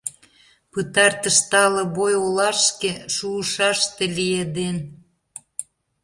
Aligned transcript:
Пытартыш 0.71 1.37
тале 1.49 1.83
бой 1.95 2.13
олашке 2.25 2.91
шуышаште 3.15 4.03
лиеден. 4.17 4.77